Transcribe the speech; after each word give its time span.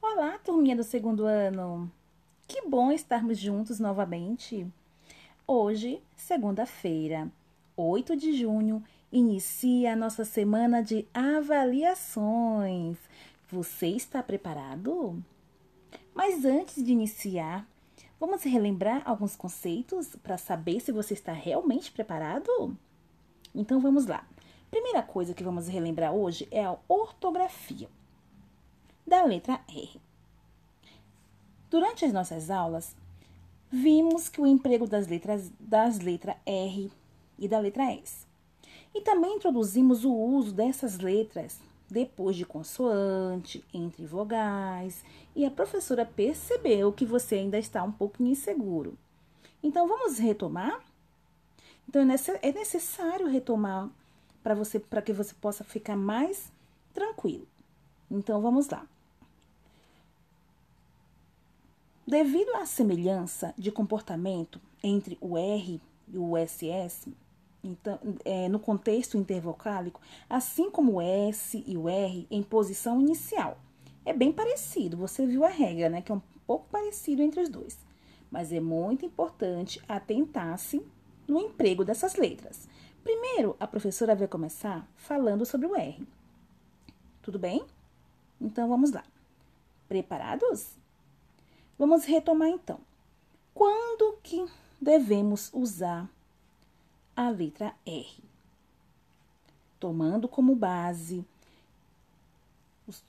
Olá, 0.00 0.38
turminha 0.38 0.74
do 0.74 0.82
segundo 0.82 1.24
ano! 1.26 1.90
Que 2.46 2.68
bom 2.68 2.90
estarmos 2.90 3.38
juntos 3.38 3.78
novamente! 3.78 4.66
Hoje, 5.46 6.02
segunda-feira, 6.16 7.30
8 7.76 8.16
de 8.16 8.32
junho, 8.32 8.82
inicia 9.12 9.92
a 9.92 9.96
nossa 9.96 10.24
semana 10.24 10.82
de 10.82 11.06
avaliações. 11.14 12.98
Você 13.48 13.86
está 13.86 14.22
preparado? 14.22 15.22
Mas 16.12 16.44
antes 16.44 16.82
de 16.84 16.92
iniciar, 16.92 17.66
vamos 18.18 18.42
relembrar 18.42 19.02
alguns 19.04 19.36
conceitos 19.36 20.16
para 20.22 20.36
saber 20.36 20.80
se 20.80 20.92
você 20.92 21.14
está 21.14 21.32
realmente 21.32 21.92
preparado? 21.92 22.76
Então 23.54 23.80
vamos 23.80 24.06
lá. 24.06 24.26
Primeira 24.70 25.02
coisa 25.02 25.32
que 25.32 25.44
vamos 25.44 25.68
relembrar 25.68 26.12
hoje 26.12 26.46
é 26.50 26.64
a 26.64 26.76
ortografia 26.88 27.88
da 29.06 29.24
letra 29.24 29.60
R. 29.68 30.00
Durante 31.70 32.04
as 32.04 32.12
nossas 32.12 32.50
aulas, 32.50 32.94
vimos 33.70 34.28
que 34.28 34.40
o 34.40 34.46
emprego 34.46 34.86
das 34.86 35.06
letras 35.06 35.50
das 35.58 35.98
letras 35.98 36.36
R 36.44 36.90
e 37.38 37.48
da 37.48 37.58
letra 37.58 37.92
S. 37.92 38.26
E 38.94 39.00
também 39.00 39.36
introduzimos 39.36 40.04
o 40.04 40.12
uso 40.12 40.52
dessas 40.52 40.98
letras 40.98 41.60
depois 41.90 42.36
de 42.36 42.44
consoante, 42.44 43.64
entre 43.72 44.04
vogais, 44.04 45.04
e 45.34 45.44
a 45.44 45.50
professora 45.50 46.04
percebeu 46.04 46.92
que 46.92 47.06
você 47.06 47.36
ainda 47.36 47.58
está 47.58 47.82
um 47.82 47.92
pouco 47.92 48.22
inseguro. 48.22 48.96
Então 49.62 49.88
vamos 49.88 50.18
retomar? 50.18 50.80
Então 51.88 52.02
é 52.02 52.52
necessário 52.52 53.26
retomar 53.28 53.88
para 54.42 54.54
você 54.54 54.78
para 54.78 55.02
que 55.02 55.12
você 55.12 55.34
possa 55.34 55.64
ficar 55.64 55.96
mais 55.96 56.52
tranquilo. 56.92 57.46
Então 58.10 58.40
vamos 58.40 58.68
lá. 58.68 58.86
Devido 62.06 62.54
à 62.56 62.64
semelhança 62.64 63.54
de 63.56 63.70
comportamento 63.70 64.60
entre 64.82 65.18
o 65.20 65.36
R 65.36 65.80
e 66.08 66.18
o 66.18 66.34
SS, 66.36 67.12
então, 67.68 67.98
é, 68.24 68.48
no 68.48 68.58
contexto 68.58 69.18
intervocálico, 69.18 70.00
assim 70.28 70.70
como 70.70 70.94
o 70.94 71.00
S 71.00 71.62
e 71.66 71.76
o 71.76 71.88
R 71.88 72.26
em 72.30 72.42
posição 72.42 73.00
inicial. 73.00 73.58
É 74.04 74.12
bem 74.12 74.32
parecido, 74.32 74.96
você 74.96 75.26
viu 75.26 75.44
a 75.44 75.48
regra, 75.48 75.88
né? 75.88 76.00
Que 76.00 76.10
é 76.10 76.14
um 76.14 76.22
pouco 76.46 76.66
parecido 76.70 77.22
entre 77.22 77.40
os 77.40 77.48
dois. 77.48 77.78
Mas 78.30 78.52
é 78.52 78.60
muito 78.60 79.04
importante 79.04 79.82
atentar-se 79.86 80.82
no 81.26 81.40
emprego 81.40 81.84
dessas 81.84 82.16
letras. 82.16 82.68
Primeiro, 83.04 83.54
a 83.60 83.66
professora 83.66 84.14
vai 84.14 84.26
começar 84.26 84.88
falando 84.96 85.44
sobre 85.44 85.66
o 85.66 85.76
R. 85.76 86.06
Tudo 87.22 87.38
bem? 87.38 87.64
Então 88.40 88.68
vamos 88.68 88.92
lá. 88.92 89.04
Preparados? 89.86 90.70
Vamos 91.78 92.04
retomar 92.04 92.48
então. 92.48 92.80
Quando 93.54 94.18
que 94.22 94.44
devemos 94.80 95.50
usar 95.52 96.08
a 97.18 97.30
letra 97.30 97.74
R. 97.84 98.22
Tomando 99.80 100.28
como 100.28 100.54
base 100.54 101.24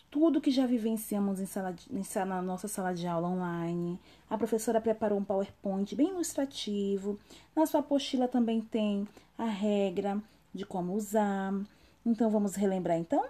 tudo 0.10 0.42
que 0.42 0.50
já 0.50 0.66
vivenciamos 0.66 1.40
em 1.40 1.46
sala 1.46 1.72
de, 1.72 1.88
em 1.96 2.04
na 2.26 2.42
nossa 2.42 2.68
sala 2.68 2.92
de 2.92 3.06
aula 3.06 3.28
online. 3.28 4.00
A 4.28 4.36
professora 4.36 4.82
preparou 4.82 5.20
um 5.20 5.24
PowerPoint 5.24 5.96
bem 5.96 6.10
ilustrativo. 6.10 7.20
Na 7.56 7.68
sua 7.68 7.82
apostila 7.82 8.28
também 8.28 8.62
tem 8.62 9.08
a 9.38 9.46
regra 9.46 10.20
de 10.52 10.66
como 10.66 10.96
usar. 10.96 11.54
Então, 12.04 12.32
vamos 12.32 12.56
relembrar 12.56 12.98
então? 12.98 13.24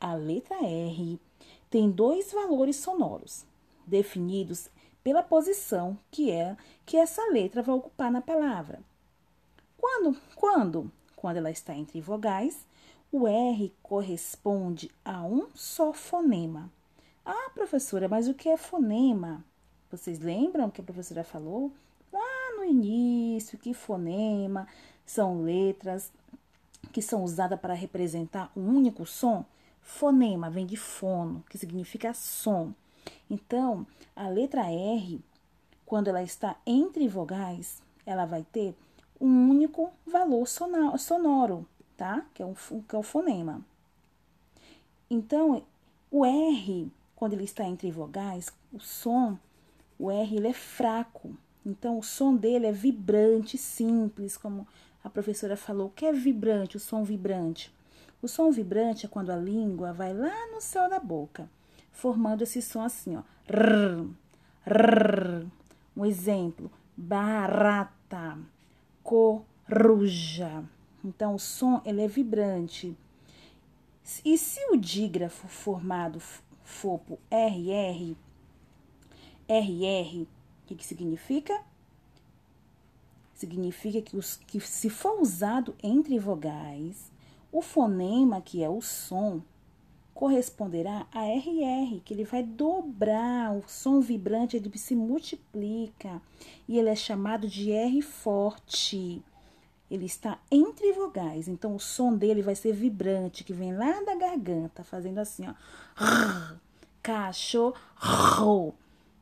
A 0.00 0.14
letra 0.14 0.54
R 0.64 1.18
tem 1.68 1.90
dois 1.90 2.32
valores 2.32 2.76
sonoros 2.76 3.44
definidos 3.84 4.70
pela 5.02 5.20
posição 5.20 5.98
que 6.12 6.30
é 6.30 6.56
que 6.86 6.96
essa 6.96 7.28
letra 7.32 7.60
vai 7.60 7.74
ocupar 7.74 8.08
na 8.08 8.20
palavra. 8.20 8.91
Quando, 9.82 10.16
quando, 10.36 10.92
quando 11.16 11.38
ela 11.38 11.50
está 11.50 11.74
entre 11.74 12.00
vogais, 12.00 12.64
o 13.10 13.26
R 13.26 13.74
corresponde 13.82 14.88
a 15.04 15.24
um 15.24 15.48
só 15.56 15.92
fonema. 15.92 16.70
Ah, 17.26 17.50
professora, 17.52 18.08
mas 18.08 18.28
o 18.28 18.34
que 18.34 18.48
é 18.48 18.56
fonema? 18.56 19.44
Vocês 19.90 20.20
lembram 20.20 20.70
que 20.70 20.80
a 20.80 20.84
professora 20.84 21.24
falou 21.24 21.72
lá 22.12 22.56
no 22.56 22.64
início 22.64 23.58
que 23.58 23.74
fonema 23.74 24.68
são 25.04 25.42
letras 25.42 26.12
que 26.92 27.02
são 27.02 27.24
usadas 27.24 27.58
para 27.58 27.74
representar 27.74 28.52
um 28.56 28.68
único 28.68 29.04
som? 29.04 29.44
Fonema 29.80 30.48
vem 30.48 30.64
de 30.64 30.76
fono, 30.76 31.44
que 31.50 31.58
significa 31.58 32.14
som. 32.14 32.72
Então, 33.28 33.84
a 34.14 34.28
letra 34.28 34.70
R, 34.70 35.20
quando 35.84 36.06
ela 36.06 36.22
está 36.22 36.56
entre 36.64 37.08
vogais, 37.08 37.82
ela 38.06 38.24
vai 38.24 38.46
ter 38.52 38.76
um 39.22 39.50
único 39.50 39.92
valor 40.04 40.48
sonoro, 40.48 41.64
tá? 41.96 42.26
Que 42.34 42.42
é, 42.42 42.46
o, 42.46 42.54
que 42.88 42.96
é 42.96 42.98
o 42.98 43.04
fonema. 43.04 43.64
Então, 45.08 45.62
o 46.10 46.26
R, 46.26 46.90
quando 47.14 47.34
ele 47.34 47.44
está 47.44 47.64
entre 47.64 47.88
vogais, 47.92 48.52
o 48.72 48.80
som, 48.80 49.38
o 49.96 50.10
R 50.10 50.36
ele 50.36 50.48
é 50.48 50.52
fraco. 50.52 51.36
Então, 51.64 52.00
o 52.00 52.02
som 52.02 52.34
dele 52.34 52.66
é 52.66 52.72
vibrante, 52.72 53.56
simples, 53.56 54.36
como 54.36 54.66
a 55.04 55.08
professora 55.08 55.56
falou. 55.56 55.86
O 55.86 55.90
que 55.90 56.04
é 56.04 56.12
vibrante? 56.12 56.76
O 56.76 56.80
som 56.80 57.04
vibrante. 57.04 57.72
O 58.20 58.26
som 58.26 58.50
vibrante 58.50 59.06
é 59.06 59.08
quando 59.08 59.30
a 59.30 59.36
língua 59.36 59.92
vai 59.92 60.12
lá 60.12 60.48
no 60.52 60.60
céu 60.60 60.90
da 60.90 60.98
boca, 60.98 61.48
formando 61.92 62.42
esse 62.42 62.60
som 62.60 62.82
assim, 62.82 63.16
ó. 63.16 63.22
Rrr, 63.48 64.08
rrr. 64.66 65.46
Um 65.96 66.04
exemplo, 66.04 66.72
barata 66.96 68.38
coruja. 69.02 70.64
Então, 71.04 71.34
o 71.34 71.38
som 71.38 71.80
ele 71.84 72.02
é 72.02 72.08
vibrante. 72.08 72.96
E 74.24 74.36
se 74.36 74.60
o 74.70 74.76
dígrafo 74.76 75.48
formado 75.48 76.20
for 76.64 76.98
por 77.00 77.18
RR, 77.30 78.16
RR, 79.48 80.22
o 80.22 80.66
que, 80.66 80.74
que 80.74 80.84
significa? 80.84 81.62
Significa 83.34 84.00
que, 84.00 84.16
os, 84.16 84.36
que 84.36 84.60
se 84.60 84.88
for 84.88 85.20
usado 85.20 85.74
entre 85.82 86.18
vogais, 86.18 87.10
o 87.50 87.60
fonema, 87.60 88.40
que 88.40 88.62
é 88.62 88.68
o 88.68 88.80
som, 88.80 89.42
corresponderá 90.14 91.06
a 91.12 91.24
RR, 91.24 92.00
que 92.04 92.14
ele 92.14 92.24
vai 92.24 92.42
dobrar, 92.42 93.52
o 93.52 93.62
som 93.66 94.00
vibrante 94.00 94.56
ele 94.56 94.70
se 94.78 94.94
multiplica 94.94 96.20
e 96.68 96.78
ele 96.78 96.88
é 96.88 96.96
chamado 96.96 97.48
de 97.48 97.72
R 97.72 98.02
forte. 98.02 99.22
Ele 99.90 100.06
está 100.06 100.38
entre 100.50 100.92
vogais, 100.92 101.48
então 101.48 101.74
o 101.74 101.80
som 101.80 102.16
dele 102.16 102.40
vai 102.40 102.54
ser 102.54 102.72
vibrante, 102.72 103.44
que 103.44 103.52
vem 103.52 103.76
lá 103.76 104.02
da 104.02 104.14
garganta, 104.14 104.82
fazendo 104.82 105.18
assim, 105.18 105.46
ó. 105.46 105.54
Cachorro, 107.02 108.74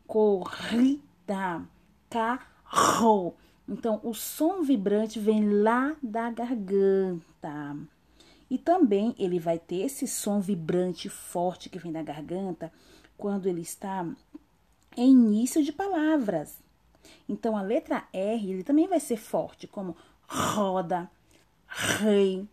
corrida, 0.06 1.62
carro. 2.08 3.34
Então, 3.68 4.00
o 4.04 4.12
som 4.14 4.62
vibrante 4.62 5.18
vem 5.18 5.48
lá 5.62 5.96
da 6.02 6.30
garganta. 6.30 7.76
E 8.50 8.58
também 8.58 9.14
ele 9.16 9.38
vai 9.38 9.58
ter 9.58 9.82
esse 9.82 10.08
som 10.08 10.40
vibrante 10.40 11.08
forte 11.08 11.68
que 11.68 11.78
vem 11.78 11.92
da 11.92 12.02
garganta 12.02 12.72
quando 13.16 13.46
ele 13.46 13.60
está 13.60 14.04
em 14.96 15.10
início 15.12 15.62
de 15.62 15.72
palavras. 15.72 16.58
Então 17.28 17.56
a 17.56 17.62
letra 17.62 18.04
R 18.12 18.50
ele 18.50 18.64
também 18.64 18.88
vai 18.88 18.98
ser 18.98 19.16
forte, 19.16 19.68
como 19.68 19.96
roda, 20.26 21.08
rei, 21.68 22.46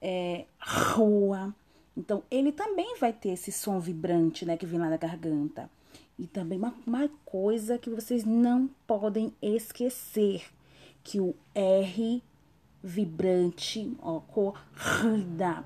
é, 0.00 0.46
rua. 0.58 1.54
Então 1.94 2.22
ele 2.30 2.52
também 2.52 2.96
vai 2.98 3.12
ter 3.12 3.30
esse 3.30 3.52
som 3.52 3.78
vibrante, 3.78 4.46
né, 4.46 4.56
que 4.56 4.66
vem 4.66 4.78
lá 4.78 4.88
da 4.88 4.96
garganta. 4.96 5.70
E 6.18 6.26
também 6.26 6.58
uma, 6.58 6.74
uma 6.86 7.10
coisa 7.26 7.76
que 7.76 7.90
vocês 7.90 8.24
não 8.24 8.70
podem 8.86 9.34
esquecer, 9.42 10.44
que 11.04 11.20
o 11.20 11.34
R 11.54 12.22
vibrante, 12.86 13.92
ó, 14.00 14.20
corrida, 14.20 15.64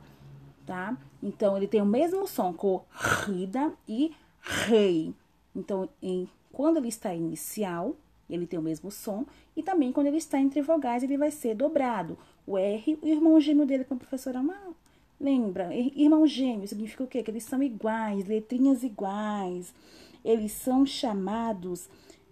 tá? 0.64 0.96
Então, 1.22 1.54
ele 1.56 1.68
tem 1.68 1.82
o 1.82 1.86
mesmo 1.86 2.26
som, 2.26 2.50
corrida 2.50 3.72
e 3.86 4.12
rei. 4.40 5.14
Então, 5.54 5.86
em, 6.02 6.26
quando 6.50 6.78
ele 6.78 6.88
está 6.88 7.14
inicial, 7.14 7.94
ele 8.28 8.46
tem 8.46 8.58
o 8.58 8.62
mesmo 8.62 8.90
som, 8.90 9.26
e 9.54 9.62
também 9.62 9.92
quando 9.92 10.06
ele 10.06 10.16
está 10.16 10.40
entre 10.40 10.62
vogais, 10.62 11.02
ele 11.02 11.18
vai 11.18 11.30
ser 11.30 11.54
dobrado. 11.54 12.16
O 12.46 12.56
R, 12.56 12.98
o 13.02 13.06
irmão 13.06 13.38
gêmeo 13.38 13.66
dele, 13.66 13.84
como 13.84 13.98
a 13.98 14.00
professora 14.00 14.40
uma, 14.40 14.56
lembra, 15.20 15.74
irmão 15.74 16.26
gêmeo 16.26 16.66
significa 16.66 17.04
o 17.04 17.06
quê? 17.06 17.22
Que 17.22 17.30
eles 17.30 17.44
são 17.44 17.62
iguais, 17.62 18.26
letrinhas 18.26 18.82
iguais. 18.82 19.74
Eles 20.24 20.52
são 20.52 20.86
chamados 20.86 21.86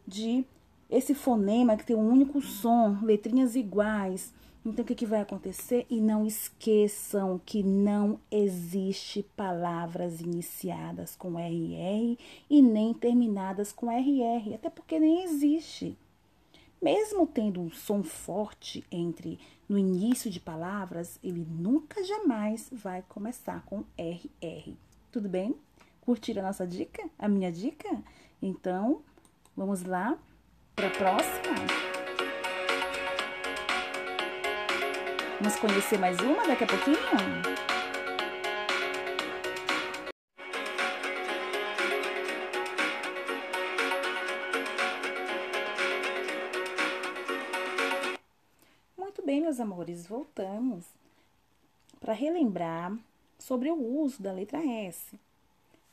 de 0.06 0.46
esse 0.88 1.14
fonema 1.14 1.76
que 1.76 1.84
tem 1.84 1.94
um 1.94 2.08
único 2.08 2.40
som, 2.40 2.96
letrinhas 3.02 3.54
iguais. 3.54 4.32
Então, 4.68 4.84
o 4.84 4.86
que, 4.86 5.06
vai 5.06 5.22
acontecer? 5.22 5.86
E 5.88 5.98
não 5.98 6.26
esqueçam 6.26 7.40
que 7.44 7.62
não 7.62 8.20
existe 8.30 9.22
palavras 9.34 10.20
iniciadas 10.20 11.16
com 11.16 11.38
RR 11.38 12.18
e 12.50 12.60
nem 12.60 12.92
terminadas 12.92 13.72
com 13.72 13.90
RR, 13.90 14.54
até 14.54 14.68
porque 14.68 15.00
nem 15.00 15.24
existe. 15.24 15.96
Mesmo 16.82 17.26
tendo 17.26 17.62
um 17.62 17.70
som 17.70 18.02
forte 18.02 18.84
entre 18.92 19.40
no 19.66 19.78
início 19.78 20.30
de 20.30 20.38
palavras, 20.38 21.18
ele 21.24 21.46
nunca 21.48 22.04
jamais 22.04 22.68
vai 22.70 23.02
começar 23.08 23.64
com 23.64 23.84
RR. 23.96 24.74
Tudo 25.10 25.30
bem? 25.30 25.56
Curtiram 26.02 26.42
a 26.42 26.48
nossa 26.48 26.66
dica? 26.66 27.08
A 27.18 27.26
minha 27.26 27.50
dica? 27.50 27.88
Então, 28.40 29.00
vamos 29.56 29.82
lá 29.82 30.18
para 30.76 30.88
a 30.88 30.90
próxima? 30.90 31.87
Vamos 35.40 35.56
conhecer 35.60 35.96
mais 36.00 36.18
uma 36.18 36.48
daqui 36.48 36.64
a 36.64 36.66
pouquinho? 36.66 36.98
Muito 48.96 49.24
bem, 49.24 49.40
meus 49.40 49.60
amores, 49.60 50.08
voltamos 50.08 50.84
para 52.00 52.12
relembrar 52.12 52.98
sobre 53.38 53.70
o 53.70 53.76
uso 53.76 54.20
da 54.20 54.32
letra 54.32 54.58
S. 54.58 55.16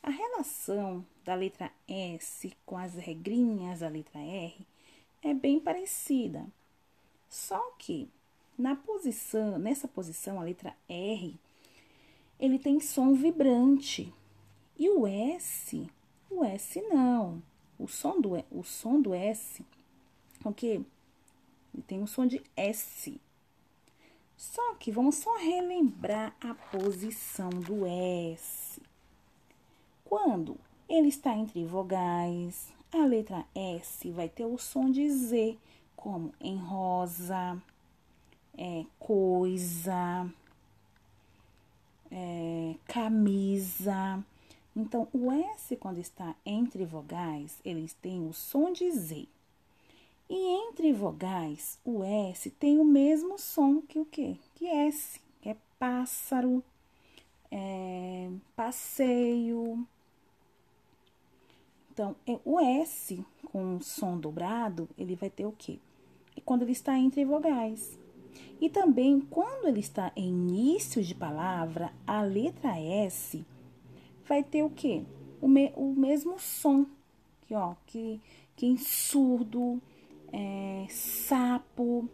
A 0.02 0.10
relação 0.10 1.06
da 1.24 1.36
letra 1.36 1.70
S 1.86 2.52
com 2.66 2.76
as 2.76 2.94
regrinhas 2.94 3.78
da 3.78 3.88
letra 3.88 4.18
R 4.18 4.66
é 5.22 5.32
bem 5.32 5.60
parecida. 5.60 6.44
Só 7.28 7.60
que 7.78 8.10
na 8.58 8.74
posição, 8.74 9.58
nessa 9.58 9.86
posição, 9.86 10.40
a 10.40 10.44
letra 10.44 10.74
R, 10.88 11.38
ele 12.38 12.58
tem 12.58 12.80
som 12.80 13.14
vibrante. 13.14 14.12
E 14.78 14.88
o 14.90 15.06
S, 15.06 15.88
o 16.30 16.44
S 16.44 16.80
não. 16.82 17.42
O 17.78 17.86
som 17.86 18.20
do, 18.20 18.32
o 18.50 18.62
som 18.62 19.00
do 19.00 19.14
S, 19.14 19.64
o 20.44 20.52
quê? 20.52 20.80
Ele 21.74 21.82
tem 21.86 22.00
um 22.00 22.06
som 22.06 22.26
de 22.26 22.42
S. 22.56 23.20
Só 24.36 24.74
que 24.74 24.90
vamos 24.90 25.16
só 25.16 25.34
relembrar 25.36 26.34
a 26.40 26.54
posição 26.54 27.50
do 27.50 27.86
S. 27.86 28.80
Quando 30.04 30.56
ele 30.88 31.08
está 31.08 31.34
entre 31.34 31.64
vogais, 31.64 32.72
a 32.92 33.04
letra 33.04 33.46
S 33.54 34.10
vai 34.10 34.28
ter 34.28 34.44
o 34.44 34.58
som 34.58 34.90
de 34.90 35.10
Z, 35.10 35.58
como 35.94 36.32
em 36.40 36.56
rosa, 36.56 37.60
é, 38.56 38.84
coisa, 38.98 40.30
é, 42.10 42.74
camisa. 42.86 44.24
Então, 44.74 45.08
o 45.12 45.32
S, 45.32 45.76
quando 45.76 45.98
está 45.98 46.34
entre 46.44 46.84
vogais, 46.84 47.58
eles 47.64 47.94
têm 47.94 48.26
o 48.26 48.32
som 48.32 48.72
de 48.72 48.90
Z. 48.90 49.26
E 50.28 50.68
entre 50.68 50.92
vogais, 50.92 51.78
o 51.84 52.02
S 52.02 52.50
tem 52.50 52.78
o 52.78 52.84
mesmo 52.84 53.38
som 53.38 53.80
que 53.80 53.98
o 53.98 54.04
quê? 54.04 54.36
Que 54.54 54.66
S, 54.66 55.20
que 55.40 55.50
é 55.50 55.56
pássaro, 55.78 56.62
é, 57.50 58.28
passeio, 58.56 59.86
então, 61.96 62.14
é, 62.26 62.38
o 62.44 62.60
S 62.60 63.24
com 63.50 63.80
som 63.80 64.18
dobrado, 64.18 64.86
ele 64.98 65.16
vai 65.16 65.30
ter 65.30 65.46
o 65.46 65.54
quê? 65.56 65.78
É 66.36 66.42
quando 66.42 66.60
ele 66.60 66.72
está 66.72 66.98
entre 66.98 67.24
vogais. 67.24 67.98
E 68.60 68.70
também, 68.70 69.20
quando 69.20 69.68
ele 69.68 69.80
está 69.80 70.12
em 70.16 70.28
início 70.28 71.02
de 71.02 71.14
palavra, 71.14 71.92
a 72.06 72.22
letra 72.22 72.78
S 72.78 73.44
vai 74.26 74.42
ter 74.42 74.62
o 74.62 74.70
quê? 74.70 75.02
O, 75.40 75.48
me, 75.48 75.72
o 75.76 75.92
mesmo 75.94 76.38
som, 76.38 76.86
que, 77.42 77.54
ó, 77.54 77.74
que, 77.86 78.20
que 78.56 78.66
em 78.66 78.76
surdo, 78.76 79.80
é, 80.32 80.86
sapo. 80.90 82.08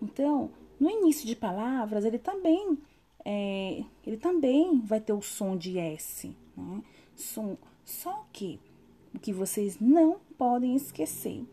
Então, 0.00 0.50
no 0.78 0.90
início 0.90 1.26
de 1.26 1.34
palavras, 1.34 2.04
ele 2.04 2.18
também, 2.18 2.78
é, 3.24 3.82
ele 4.06 4.16
também 4.16 4.80
vai 4.80 5.00
ter 5.00 5.12
o 5.12 5.22
som 5.22 5.56
de 5.56 5.78
S, 5.78 6.34
né? 6.56 6.82
Som, 7.16 7.56
só 7.84 8.26
que 8.32 8.58
o 9.14 9.18
que 9.18 9.32
vocês 9.32 9.78
não 9.78 10.18
podem 10.36 10.74
esquecer, 10.74 11.44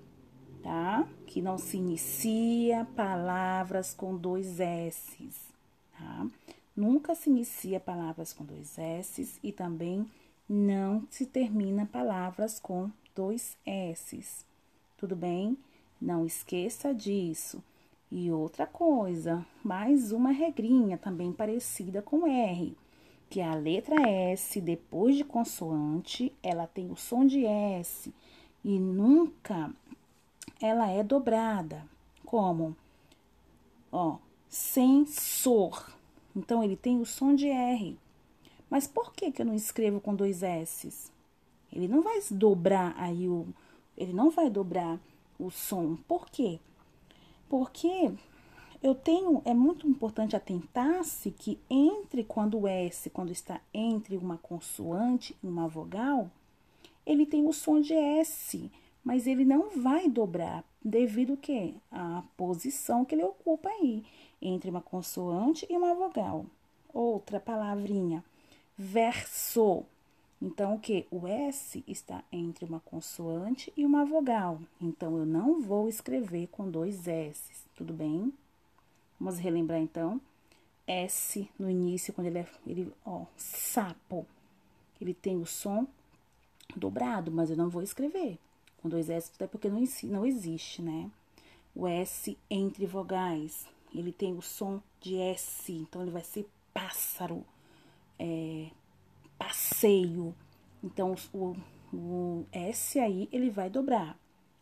tá? 0.63 1.07
Que 1.25 1.41
não 1.41 1.57
se 1.57 1.77
inicia 1.77 2.85
palavras 2.95 3.93
com 3.93 4.15
dois 4.15 4.59
S's, 4.59 5.49
tá? 5.97 6.27
Nunca 6.75 7.15
se 7.15 7.29
inicia 7.29 7.79
palavras 7.79 8.33
com 8.33 8.43
dois 8.43 8.77
S's 8.77 9.39
e 9.43 9.51
também 9.51 10.09
não 10.47 11.05
se 11.09 11.25
termina 11.25 11.85
palavras 11.85 12.59
com 12.59 12.89
dois 13.15 13.57
S's. 13.65 14.45
Tudo 14.97 15.15
bem? 15.15 15.57
Não 15.99 16.25
esqueça 16.25 16.93
disso. 16.93 17.63
E 18.11 18.31
outra 18.31 18.67
coisa, 18.67 19.45
mais 19.63 20.11
uma 20.11 20.31
regrinha 20.31 20.97
também 20.97 21.31
parecida 21.31 22.01
com 22.01 22.27
R 22.27 22.75
que 23.31 23.39
a 23.39 23.55
letra 23.55 23.95
S, 24.09 24.59
depois 24.59 25.15
de 25.15 25.23
consoante, 25.23 26.33
ela 26.43 26.67
tem 26.67 26.91
o 26.91 26.97
som 26.97 27.25
de 27.25 27.45
S 27.45 28.13
e 28.61 28.77
nunca 28.77 29.73
ela 30.61 30.89
é 30.89 31.03
dobrada. 31.03 31.85
Como? 32.25 32.75
Ó, 33.91 34.17
sensor. 34.47 35.91
Então, 36.35 36.63
ele 36.63 36.75
tem 36.75 36.99
o 36.99 37.05
som 37.05 37.35
de 37.35 37.47
R. 37.47 37.97
Mas 38.69 38.87
por 38.87 39.13
que, 39.13 39.31
que 39.31 39.41
eu 39.41 39.45
não 39.45 39.55
escrevo 39.55 39.99
com 39.99 40.15
dois 40.15 40.43
S's? 40.43 41.11
Ele 41.73 41.87
não 41.87 42.01
vai 42.01 42.19
dobrar 42.31 42.93
aí 42.97 43.27
o... 43.27 43.47
Ele 43.97 44.13
não 44.13 44.29
vai 44.29 44.49
dobrar 44.49 44.99
o 45.37 45.49
som. 45.49 45.97
Por 46.07 46.29
quê? 46.29 46.59
Porque 47.49 48.13
eu 48.81 48.95
tenho, 48.95 49.41
é 49.45 49.53
muito 49.53 49.87
importante 49.87 50.35
atentar-se 50.35 51.31
que 51.31 51.59
entre 51.69 52.23
quando 52.23 52.59
o 52.59 52.67
S, 52.67 53.09
quando 53.09 53.31
está 53.31 53.59
entre 53.73 54.15
uma 54.15 54.37
consoante 54.37 55.35
e 55.43 55.47
uma 55.47 55.67
vogal, 55.67 56.31
ele 57.05 57.25
tem 57.25 57.45
o 57.45 57.53
som 57.53 57.79
de 57.79 57.93
S, 57.93 58.71
mas 59.03 59.25
ele 59.27 59.43
não 59.43 59.69
vai 59.69 60.07
dobrar 60.07 60.63
devido 60.83 61.37
que 61.37 61.75
a 61.91 62.23
posição 62.37 63.03
que 63.03 63.15
ele 63.15 63.23
ocupa 63.23 63.69
aí 63.69 64.03
entre 64.41 64.69
uma 64.69 64.81
consoante 64.81 65.65
e 65.69 65.75
uma 65.75 65.93
vogal. 65.93 66.45
Outra 66.93 67.39
palavrinha, 67.39 68.23
verso. 68.77 69.83
Então, 70.41 70.75
o 70.75 70.79
que? 70.79 71.07
O 71.11 71.27
S 71.27 71.83
está 71.87 72.23
entre 72.31 72.65
uma 72.65 72.79
consoante 72.79 73.71
e 73.77 73.85
uma 73.85 74.03
vogal. 74.03 74.59
Então, 74.79 75.17
eu 75.17 75.25
não 75.25 75.61
vou 75.61 75.87
escrever 75.87 76.47
com 76.47 76.69
dois 76.69 77.07
S, 77.07 77.41
tudo 77.75 77.93
bem? 77.93 78.33
Vamos 79.19 79.37
relembrar 79.37 79.79
então. 79.79 80.19
S 80.87 81.47
no 81.59 81.69
início, 81.69 82.11
quando 82.11 82.27
ele 82.27 82.39
é, 82.39 82.47
ele, 82.65 82.91
ó, 83.05 83.25
sapo. 83.37 84.25
Ele 84.99 85.13
tem 85.13 85.37
o 85.37 85.45
som 85.45 85.87
dobrado, 86.75 87.31
mas 87.31 87.49
eu 87.49 87.57
não 87.57 87.69
vou 87.69 87.81
escrever 87.81 88.39
com 88.81 88.89
dois 88.89 89.09
S, 89.09 89.31
até 89.35 89.47
porque 89.47 89.69
não, 89.69 89.81
não 90.03 90.25
existe, 90.25 90.81
né? 90.81 91.09
O 91.75 91.87
S 91.87 92.37
entre 92.49 92.85
vogais, 92.85 93.65
ele 93.93 94.11
tem 94.11 94.33
o 94.33 94.41
som 94.41 94.81
de 94.99 95.17
S, 95.17 95.71
então 95.71 96.01
ele 96.01 96.11
vai 96.11 96.23
ser 96.23 96.49
pássaro, 96.73 97.45
é, 98.19 98.67
passeio. 99.37 100.35
Então, 100.83 101.15
o, 101.33 101.55
o 101.93 102.45
S 102.51 102.99
aí, 102.99 103.29
ele 103.31 103.49
vai 103.49 103.69
dobrar, 103.69 104.17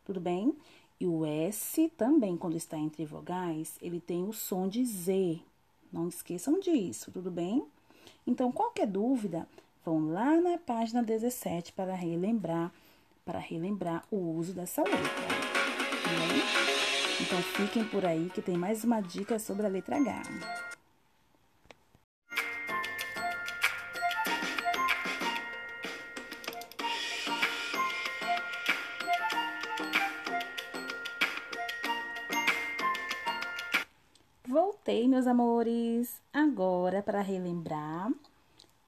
tudo 0.06 0.20
bem? 0.20 0.56
E 1.00 1.08
o 1.08 1.26
S 1.26 1.90
também, 1.98 2.36
quando 2.36 2.58
está 2.58 2.78
entre 2.78 3.06
vogais, 3.06 3.78
ele 3.82 4.02
tem 4.02 4.24
o 4.24 4.34
som 4.34 4.68
de 4.68 4.84
Z. 4.86 5.40
Não 5.92 6.08
esqueçam 6.10 6.60
disso, 6.60 7.12
tudo 7.12 7.32
bem? 7.32 7.66
Então, 8.28 8.52
qualquer 8.52 8.86
dúvida, 8.86 9.48
vão 9.84 10.12
lá 10.12 10.40
na 10.42 10.58
página 10.58 11.02
17 11.02 11.74
para 11.74 11.96
relembrar, 11.96 12.72
para 13.26 13.40
relembrar 13.40 14.04
o 14.12 14.18
uso 14.18 14.54
dessa 14.54 14.84
letra. 14.84 15.00
Então, 17.22 17.42
fiquem 17.42 17.84
por 17.84 18.06
aí 18.06 18.30
que 18.34 18.42
tem 18.42 18.58
mais 18.58 18.84
uma 18.84 19.02
dica 19.02 19.38
sobre 19.38 19.66
a 19.66 19.70
letra 19.70 19.98
H. 19.98 20.24
Voltei, 34.48 35.08
meus 35.08 35.28
amores, 35.28 36.20
agora 36.34 37.04
para 37.04 37.22
relembrar 37.22 38.12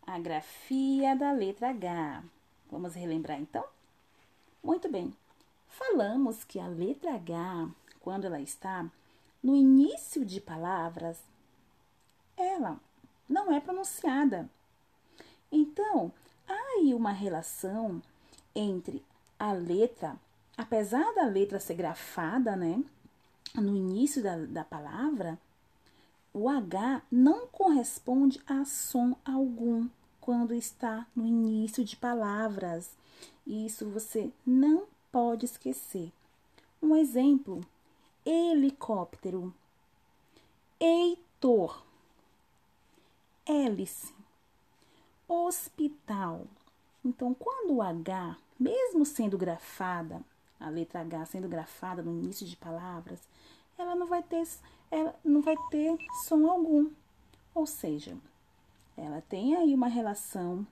a 0.08 0.18
grafia 0.18 1.16
da 1.16 1.32
letra 1.32 1.70
H. 1.70 2.24
Vamos 2.72 2.96
relembrar 2.96 3.40
então? 3.40 3.64
Muito 4.63 4.89
bem. 4.89 5.13
Falamos 5.68 6.44
que 6.44 6.60
a 6.60 6.68
letra 6.68 7.15
H, 7.15 7.70
quando 8.00 8.25
ela 8.25 8.39
está 8.39 8.89
no 9.41 9.56
início 9.56 10.24
de 10.24 10.39
palavras, 10.39 11.18
ela 12.38 12.80
não 13.27 13.51
é 13.53 13.60
pronunciada. 13.60 14.50
Então, 15.51 16.12
há 16.48 16.77
aí 16.77 16.94
uma 16.94 17.12
relação 17.12 18.01
entre 18.56 19.03
a 19.39 19.53
letra, 19.53 20.15
apesar 20.58 21.13
da 21.15 21.25
letra 21.25 21.60
ser 21.60 21.75
grafada, 21.75 22.56
né, 22.56 22.84
no 23.56 23.75
início 23.75 24.22
da, 24.22 24.38
da 24.38 24.63
palavra, 24.63 25.38
o 26.34 26.48
H 26.48 27.01
não 27.12 27.48
corresponde 27.48 28.41
a 28.48 28.63
som 28.63 29.15
algum 29.25 29.89
quando 30.22 30.53
está 30.53 31.06
no 31.15 31.25
início 31.25 31.84
de 31.84 31.98
palavras. 31.98 32.89
Isso 33.51 33.89
você 33.89 34.31
não 34.46 34.88
pode 35.12 35.43
esquecer. 35.43 36.10
Um 36.81 36.96
exemplo: 36.96 37.60
helicóptero, 38.25 39.53
Heitor, 40.79 41.84
hélice, 43.46 44.13
hospital. 45.27 46.48
Então, 47.03 47.34
quando 47.34 47.74
o 47.74 47.81
H, 47.81 48.38
mesmo 48.58 49.05
sendo 49.05 49.38
grafada, 49.38 50.22
a 50.58 50.70
letra 50.70 51.01
H 51.01 51.25
sendo 51.25 51.50
grafada 51.50 52.01
no 52.01 52.24
início 52.24 52.48
de 52.48 52.55
palavras, 52.55 53.20
ela 53.77 53.96
não 53.96 54.08
vai 54.08 54.24
ter, 54.24 54.48
ela 54.89 55.13
não 55.25 55.41
vai 55.41 55.58
ter 55.70 55.98
som 56.25 56.50
algum. 56.50 56.89
Ou 57.53 57.67
seja, 57.67 58.17
ela 58.96 59.22
tem 59.27 59.58
aí 59.58 59.74
uma 59.74 59.89
relação 59.89 60.65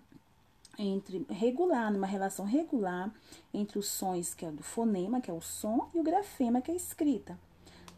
entre 0.80 1.26
regular, 1.30 1.92
numa 1.92 2.08
relação 2.08 2.46
regular 2.46 3.14
entre 3.54 3.78
os 3.78 3.88
sons 3.88 4.34
que 4.34 4.46
é 4.46 4.52
do 4.52 4.64
fonema, 4.64 5.20
que 5.20 5.30
é 5.30 5.34
o 5.34 5.42
som, 5.42 5.90
e 5.94 6.00
o 6.00 6.04
grafema, 6.04 6.62
que 6.62 6.72
é 6.72 6.74
a 6.74 6.78
escrita. 6.78 7.38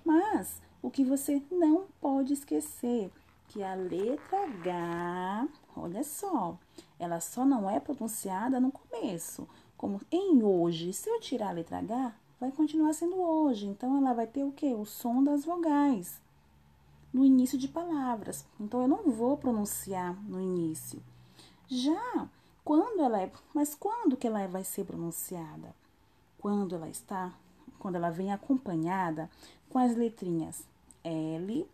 Mas 0.04 0.60
o 0.82 0.90
que 0.90 1.06
você 1.06 1.42
não 1.52 1.86
pode 2.02 2.34
esquecer 2.34 3.12
que 3.48 3.62
a 3.62 3.76
letra 3.76 4.46
H, 4.46 5.48
olha 5.78 6.04
só, 6.04 6.58
ela 6.98 7.20
só 7.20 7.46
não 7.46 7.70
é 7.70 7.80
pronunciada 7.80 8.60
no 8.60 8.72
começo, 8.72 9.48
como 9.78 10.02
em 10.12 10.42
hoje. 10.42 10.92
Se 10.92 11.08
eu 11.08 11.20
tirar 11.20 11.50
a 11.50 11.54
letra 11.54 11.78
H, 11.78 12.16
vai 12.40 12.52
continuar 12.52 12.94
sendo 12.94 13.22
hoje. 13.22 13.68
Então 13.68 13.98
ela 13.98 14.14
vai 14.14 14.26
ter 14.26 14.44
o 14.44 14.52
que? 14.52 14.74
O 14.74 14.86
som 14.86 15.24
das 15.24 15.46
vogais 15.46 16.20
no 17.14 17.24
início 17.24 17.58
de 17.58 17.68
palavras. 17.68 18.46
Então 18.60 18.82
eu 18.82 18.88
não 18.88 19.12
vou 19.12 19.38
pronunciar 19.38 20.16
no 20.24 20.42
início. 20.42 21.04
Já 21.68 22.28
quando 22.64 23.02
ela 23.02 23.22
é, 23.22 23.32
mas 23.54 23.76
quando 23.76 24.18
que 24.18 24.28
ela 24.28 24.48
vai 24.48 24.64
ser 24.64 24.86
pronunciada? 24.86 25.74
Quando 26.38 26.76
ela 26.76 26.90
está, 26.90 27.34
quando 27.80 27.96
ela 27.96 28.10
vem 28.10 28.32
acompanhada 28.32 29.30
com 29.70 29.80
as 29.80 29.96
letrinhas 29.96 30.64
L, 31.04 31.68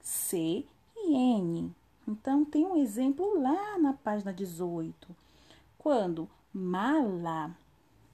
C 0.00 0.64
e 0.96 1.14
N. 1.14 1.74
Então 2.06 2.44
tem 2.44 2.66
um 2.66 2.76
exemplo 2.76 3.40
lá 3.40 3.78
na 3.78 3.92
página 3.92 4.32
18. 4.32 5.08
Quando 5.78 6.28
mala 6.52 7.50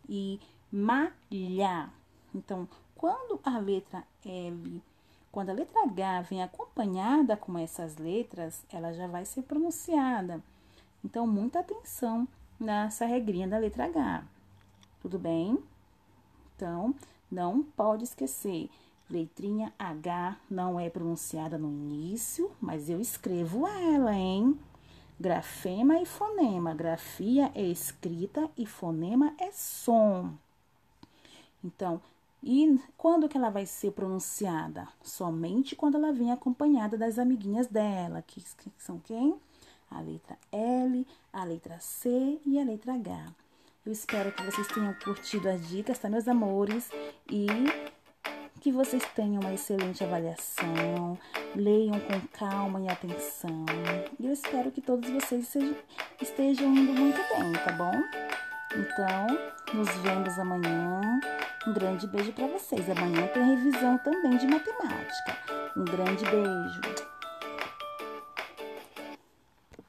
e 0.08 0.40
malha. 0.70 1.90
Então, 2.34 2.68
quando 2.94 3.40
a 3.42 3.58
letra 3.58 4.04
L 4.24 4.82
quando 5.36 5.50
a 5.50 5.52
letra 5.52 5.82
H 5.82 6.22
vem 6.22 6.42
acompanhada 6.42 7.36
com 7.36 7.58
essas 7.58 7.98
letras, 7.98 8.64
ela 8.72 8.94
já 8.94 9.06
vai 9.06 9.26
ser 9.26 9.42
pronunciada. 9.42 10.42
Então, 11.04 11.26
muita 11.26 11.60
atenção 11.60 12.26
nessa 12.58 13.06
regrinha 13.06 13.46
da 13.46 13.58
letra 13.58 13.86
H. 13.86 14.24
Tudo 15.00 15.18
bem? 15.18 15.58
Então, 16.54 16.94
não 17.30 17.62
pode 17.62 18.04
esquecer. 18.04 18.70
Letrinha 19.08 19.72
H 19.78 20.36
não 20.50 20.80
é 20.80 20.90
pronunciada 20.90 21.56
no 21.56 21.68
início, 21.68 22.50
mas 22.60 22.90
eu 22.90 23.00
escrevo 23.00 23.66
ela, 23.66 24.12
hein? 24.12 24.58
Grafema 25.18 26.00
e 26.00 26.04
fonema. 26.04 26.74
Grafia 26.74 27.52
é 27.54 27.62
escrita 27.62 28.50
e 28.56 28.66
fonema 28.66 29.32
é 29.38 29.52
som. 29.52 30.34
Então, 31.62 32.00
e 32.42 32.78
quando 32.96 33.28
que 33.28 33.36
ela 33.36 33.50
vai 33.50 33.64
ser 33.64 33.92
pronunciada? 33.92 34.88
Somente 35.02 35.74
quando 35.74 35.96
ela 35.96 36.12
vem 36.12 36.30
acompanhada 36.32 36.98
das 36.98 37.18
amiguinhas 37.18 37.66
dela, 37.66 38.22
que, 38.22 38.40
que 38.40 38.72
são 38.78 38.98
quem? 38.98 39.36
A 39.90 40.00
letra 40.00 40.36
L, 40.52 41.06
a 41.32 41.44
letra 41.44 41.78
C 41.78 42.40
e 42.44 42.58
a 42.58 42.64
letra 42.64 42.94
H. 42.94 43.26
Eu 43.84 43.92
espero 43.92 44.32
que 44.32 44.42
vocês 44.42 44.66
tenham 44.68 44.92
curtido 44.94 45.48
as 45.48 45.68
dicas, 45.68 45.98
tá, 45.98 46.08
meus 46.08 46.26
amores? 46.26 46.90
E 47.30 47.46
que 48.60 48.72
vocês 48.72 49.04
tenham 49.14 49.40
uma 49.40 49.54
excelente 49.54 50.02
avaliação, 50.02 51.16
leiam 51.54 52.00
com 52.00 52.20
calma 52.36 52.80
e 52.80 52.88
atenção. 52.88 53.64
E 54.18 54.26
eu 54.26 54.32
espero 54.32 54.72
que 54.72 54.80
todos 54.80 55.08
vocês 55.08 55.46
sejam, 55.46 55.76
estejam 56.20 56.74
indo 56.74 56.92
muito 56.92 57.16
bem, 57.16 57.52
tá 57.64 57.72
bom? 57.72 57.92
Então, 58.74 59.26
nos 59.72 59.88
vemos 59.98 60.38
amanhã. 60.38 61.00
Um 61.66 61.72
grande 61.72 62.06
beijo 62.08 62.32
para 62.32 62.46
vocês. 62.48 62.90
Amanhã 62.90 63.26
tem 63.28 63.54
revisão 63.54 63.98
também 63.98 64.36
de 64.36 64.46
matemática. 64.46 65.38
Um 65.76 65.84
grande 65.84 66.24
beijo. 66.24 67.15